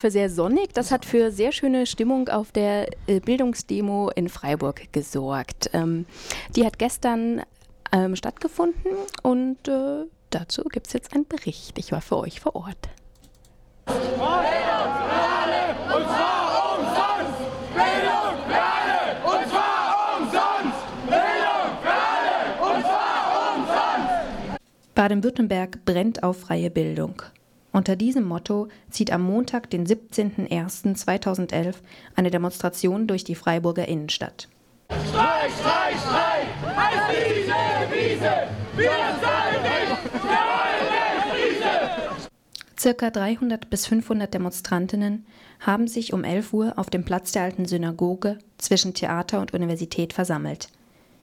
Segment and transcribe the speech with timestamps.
[0.00, 4.92] Für sehr sonnig, das hat für sehr schöne Stimmung auf der äh, Bildungsdemo in Freiburg
[4.92, 5.70] gesorgt.
[5.72, 6.06] Ähm,
[6.54, 7.42] die hat gestern
[7.90, 8.92] ähm, stattgefunden
[9.24, 11.80] und äh, dazu gibt es jetzt einen Bericht.
[11.80, 12.88] Ich war für euch vor Ort.
[24.94, 27.20] Baden-Württemberg brennt auf freie Bildung.
[27.72, 31.74] Unter diesem Motto zieht am Montag, den 17.01.2011,
[32.16, 34.48] eine Demonstration durch die Freiburger Innenstadt.
[34.90, 36.46] Streik, Streik, Streik!
[36.76, 37.54] Heißt diese
[37.92, 38.48] Wiese!
[38.74, 40.12] Wir zahlen nicht!
[40.14, 40.88] Wir wollen
[41.60, 42.30] nicht!
[42.80, 45.26] Circa 300 bis 500 Demonstrantinnen
[45.60, 50.12] haben sich um 11 Uhr auf dem Platz der alten Synagoge zwischen Theater und Universität
[50.12, 50.70] versammelt.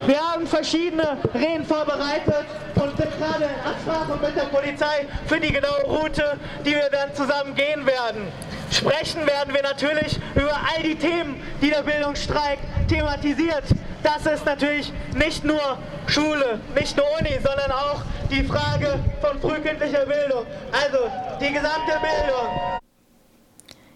[0.02, 2.45] Wir haben verschiedene Reden vorbereitet
[2.76, 7.13] und sind gerade in Absprache mit der Polizei für die genaue Route, die wir dann
[7.16, 8.27] zusammen gehen werden.
[8.71, 13.63] Sprechen werden wir natürlich über all die Themen, die der Bildungsstreik thematisiert.
[14.04, 20.05] Das ist natürlich nicht nur Schule, nicht nur Uni, sondern auch die Frage von frühkindlicher
[20.05, 20.46] Bildung.
[20.71, 21.09] Also
[21.40, 22.80] die gesamte Bildung.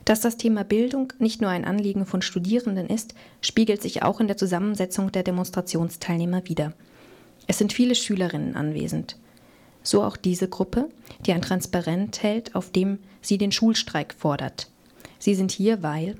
[0.09, 4.25] Dass das Thema Bildung nicht nur ein Anliegen von Studierenden ist, spiegelt sich auch in
[4.25, 6.73] der Zusammensetzung der Demonstrationsteilnehmer wider.
[7.45, 9.17] Es sind viele Schülerinnen anwesend.
[9.83, 10.89] So auch diese Gruppe,
[11.27, 14.71] die ein Transparent hält, auf dem sie den Schulstreik fordert.
[15.19, 16.15] Sie sind hier, weil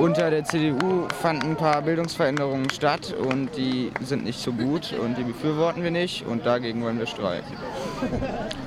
[0.00, 5.16] unter der CDU fanden ein paar Bildungsveränderungen statt und die sind nicht so gut und
[5.16, 7.52] die befürworten wir nicht und dagegen wollen wir streiken.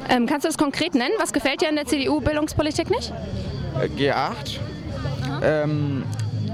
[0.08, 1.16] Ähm, kannst du das konkret nennen?
[1.20, 3.12] Was gefällt dir an der CDU-Bildungspolitik nicht?
[3.98, 4.60] G8.
[5.44, 6.04] Ähm,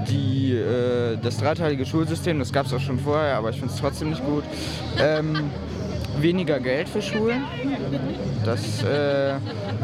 [0.08, 3.80] die, äh, das dreiteilige Schulsystem, das gab es auch schon vorher, aber ich finde es
[3.80, 4.44] trotzdem nicht gut.
[4.98, 5.50] Ähm,
[6.18, 7.44] weniger Geld für Schulen.
[8.44, 9.34] Das, äh,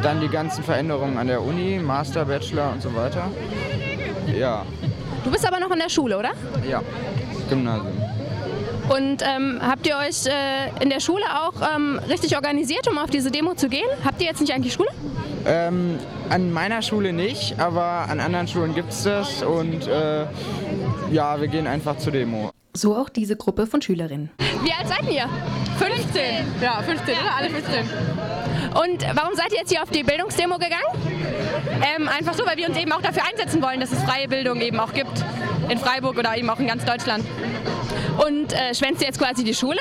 [0.03, 3.31] dann die ganzen Veränderungen an der Uni, Master, Bachelor und so weiter.
[4.39, 4.65] Ja.
[5.23, 6.31] Du bist aber noch in der Schule, oder?
[6.69, 6.83] Ja,
[7.49, 7.93] Gymnasium.
[8.89, 13.09] Und ähm, habt ihr euch äh, in der Schule auch ähm, richtig organisiert, um auf
[13.09, 13.87] diese Demo zu gehen?
[14.05, 14.91] Habt ihr jetzt nicht eigentlich Schule?
[15.47, 15.99] Ähm,
[16.31, 20.27] an meiner Schule nicht, aber an anderen Schulen gibt es das und äh,
[21.11, 22.51] ja, wir gehen einfach zur Demo.
[22.73, 24.31] So auch diese Gruppe von Schülerinnen.
[24.63, 25.29] Wie alt seid ihr?
[25.79, 26.23] 15.
[26.61, 27.37] Ja, 15, oder?
[27.37, 27.75] Alle 15.
[28.75, 30.83] Und warum seid ihr jetzt hier auf die Bildungsdemo gegangen?
[31.97, 34.61] Ähm, einfach so, weil wir uns eben auch dafür einsetzen wollen, dass es freie Bildung
[34.61, 35.25] eben auch gibt.
[35.69, 37.25] In Freiburg oder eben auch in ganz Deutschland.
[38.19, 39.81] Und äh, schwänzt ihr jetzt quasi die Schule?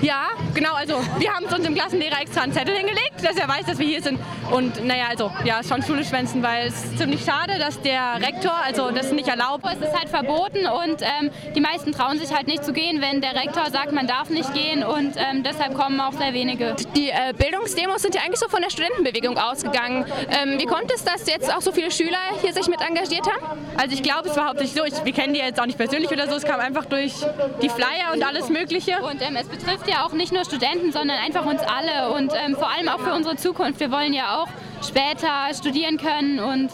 [0.00, 0.74] Ja, genau.
[0.74, 3.78] Also wir haben es uns im Klassenlehrer extra einen Zettel hingelegt, dass er weiß, dass
[3.78, 4.18] wir hier sind.
[4.50, 8.52] Und naja, also ja, schon Schule schwänzen, weil es ist ziemlich schade, dass der Rektor
[8.64, 9.64] also das nicht erlaubt.
[9.66, 13.20] Es ist halt verboten und ähm, die meisten trauen sich halt nicht zu gehen, wenn
[13.20, 16.76] der Rektor sagt, man darf nicht gehen und ähm, deshalb kommen auch sehr wenige.
[16.94, 20.06] Die äh, Bildungsdemos sind ja eigentlich so von der Studentenbewegung ausgegangen.
[20.30, 23.58] Ähm, wie kommt es, dass jetzt auch so viele Schüler hier sich mit engagiert haben?
[23.76, 26.10] Also ich glaube, es war hauptsächlich so, ich, wir kennen die jetzt auch nicht persönlich
[26.10, 27.14] oder so, es kam einfach durch
[27.62, 28.98] die Flyer und alles Mögliche.
[29.02, 32.54] Und ähm, es betrifft ja auch nicht nur Studenten, sondern einfach uns alle und ähm,
[32.54, 33.80] vor allem auch für unsere Zukunft.
[33.80, 34.48] Wir wollen ja auch
[34.86, 36.70] später studieren können und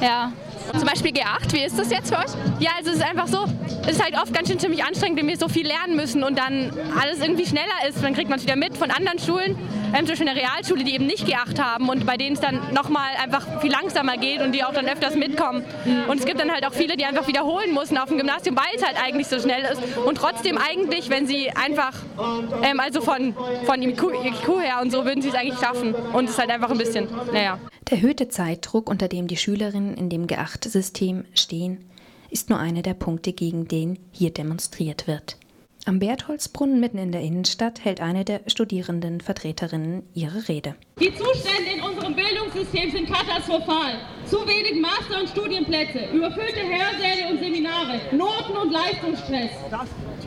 [0.00, 0.32] ja.
[0.76, 2.30] Zum Beispiel G8, wie ist das jetzt für euch?
[2.60, 3.46] Ja, also es ist einfach so,
[3.82, 6.38] es ist halt oft ganz schön ziemlich anstrengend, wenn wir so viel lernen müssen und
[6.38, 6.70] dann
[7.00, 8.02] alles irgendwie schneller ist.
[8.04, 9.56] Dann kriegt man es wieder mit von anderen Schulen,
[9.94, 13.10] zum Beispiel eine Realschule, die eben nicht G8 haben und bei denen es dann nochmal
[13.22, 15.64] einfach viel langsamer geht und die auch dann öfters mitkommen.
[16.08, 18.76] Und es gibt dann halt auch viele, die einfach wiederholen müssen auf dem Gymnasium, weil
[18.76, 21.92] es halt eigentlich so schnell ist und trotzdem eigentlich, wenn sie einfach,
[22.62, 23.34] ähm, also von,
[23.64, 26.50] von IQ, IQ her und so, würden sie es eigentlich schaffen und es ist halt
[26.50, 27.58] einfach ein bisschen, naja.
[27.90, 31.84] Der erhöhte Zeitdruck, unter dem die Schülerinnen in dem G8-System stehen,
[32.30, 35.36] ist nur einer der Punkte, gegen den hier demonstriert wird.
[35.88, 40.74] Am Bertholdsbrunnen mitten in der Innenstadt hält eine der Studierendenvertreterinnen ihre Rede.
[41.00, 43.94] Die Zustände in unserem Bildungssystem sind katastrophal.
[44.26, 49.48] Zu wenig Master- und Studienplätze, überfüllte Hörsäle und Seminare, Noten- und Leistungsstress,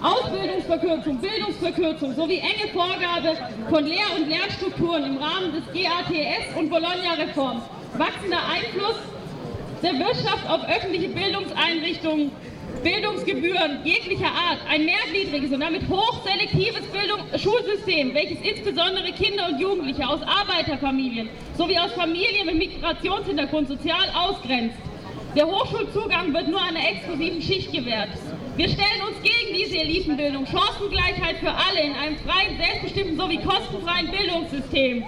[0.02, 3.38] Ausbildungsverkürzung, Bildungsverkürzung sowie enge Vorgabe
[3.70, 7.62] von Lehr- und Lernstrukturen im Rahmen des GATS und Bologna-Reforms,
[8.00, 8.98] wachsender Einfluss
[9.84, 12.32] der Wirtschaft auf öffentliche Bildungseinrichtungen,
[12.84, 20.08] Bildungsgebühren jeglicher Art, ein mehrgliedriges und damit hochselektives Bildung Schulsystem, welches insbesondere Kinder und Jugendliche
[20.08, 24.78] aus Arbeiterfamilien sowie aus Familien mit Migrationshintergrund sozial ausgrenzt.
[25.36, 28.10] Der Hochschulzugang wird nur einer exklusiven Schicht gewährt.
[28.58, 34.12] Wir stellen uns gegen diese Elitenbildung, Chancengleichheit für alle in einem freien, selbstbestimmten sowie kostenfreien
[34.12, 35.06] Bildungssystem.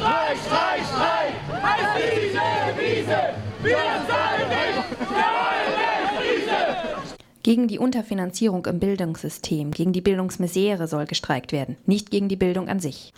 [0.00, 1.62] Streik, Streik, Streik!
[1.62, 3.49] Heißt diese Wiese!
[3.62, 5.00] Wir zahlen nicht!
[5.00, 5.68] Wir wollen
[6.18, 6.56] nicht Wiese!
[7.42, 12.68] Gegen die Unterfinanzierung im Bildungssystem, gegen die Bildungsmisere soll gestreikt werden, nicht gegen die Bildung
[12.68, 13.12] an sich.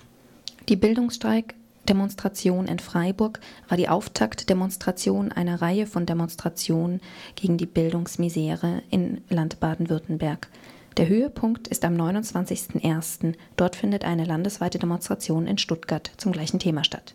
[0.68, 7.00] Die Bildungsstreik-Demonstration in Freiburg war die Auftaktdemonstration einer Reihe von Demonstrationen
[7.36, 10.48] gegen die Bildungsmisere in Land Baden-Württemberg.
[10.96, 13.34] Der Höhepunkt ist am 29.01.
[13.56, 17.14] Dort findet eine landesweite Demonstration in Stuttgart zum gleichen Thema statt.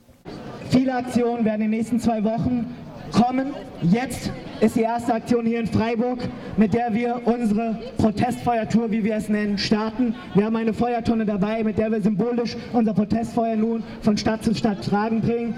[0.70, 2.74] Viele Aktionen werden in den nächsten zwei Wochen
[3.12, 3.54] kommen.
[3.82, 6.20] Jetzt ist die erste Aktion hier in Freiburg,
[6.58, 10.16] mit der wir unsere Protestfeuertour, wie wir es nennen, starten.
[10.34, 14.54] Wir haben eine Feuertonne dabei, mit der wir symbolisch unser Protestfeuer nun von Stadt zu
[14.56, 15.56] Stadt tragen bringen.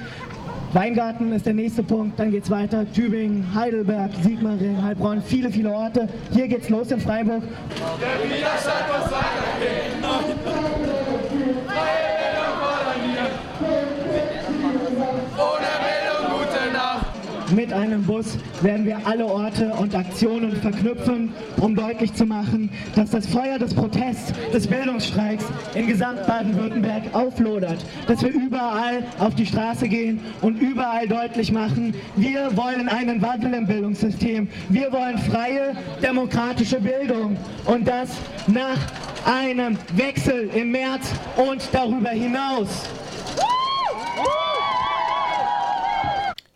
[0.73, 2.85] Weingarten ist der nächste Punkt, dann geht es weiter.
[2.91, 6.07] Tübingen, Heidelberg, Sigmaringen, Heilbronn, viele, viele Orte.
[6.31, 7.41] Hier geht's los in Freiburg.
[7.41, 9.48] Der Widerstand muss weitergehen.
[17.55, 23.09] Mit einem Bus werden wir alle Orte und Aktionen verknüpfen, um deutlich zu machen, dass
[23.09, 27.83] das Feuer des Protests, des Bildungsstreiks in gesamt Baden-Württemberg auflodert.
[28.07, 33.53] Dass wir überall auf die Straße gehen und überall deutlich machen, wir wollen einen Wandel
[33.55, 34.47] im Bildungssystem.
[34.69, 37.35] Wir wollen freie, demokratische Bildung.
[37.65, 38.09] Und das
[38.45, 38.77] nach
[39.25, 42.89] einem Wechsel im März und darüber hinaus.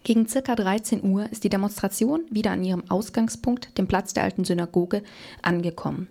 [0.03, 4.44] Gegen circa 13 Uhr ist die Demonstration wieder an ihrem Ausgangspunkt, dem Platz der alten
[4.44, 5.01] Synagoge,
[5.41, 6.09] angekommen.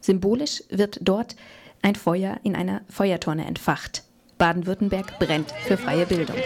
[0.00, 1.34] Symbolisch wird dort
[1.80, 4.04] ein Feuer in einer Feuertonne entfacht.
[4.36, 6.36] Baden-Württemberg brennt für freie Bildung.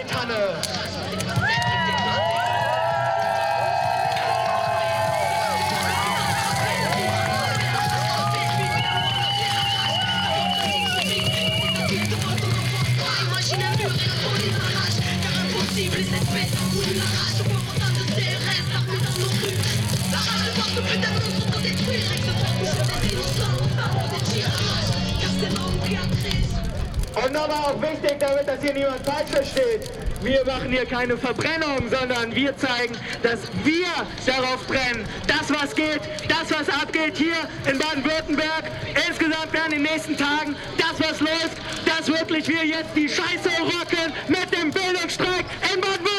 [27.15, 29.89] Und nochmal auch wichtig, damit das hier niemand falsch versteht.
[30.21, 32.93] Wir machen hier keine Verbrennung, sondern wir zeigen,
[33.23, 33.87] dass wir
[34.25, 35.05] darauf brennen.
[35.27, 37.35] Das, was geht, das, was abgeht hier
[37.71, 38.65] in Baden-Württemberg.
[39.07, 43.49] Insgesamt werden in den nächsten Tagen das, was läuft, dass wirklich wir jetzt die Scheiße
[43.61, 45.45] rocken mit dem Bildungsstreik
[45.79, 46.18] in Baden-Württemberg.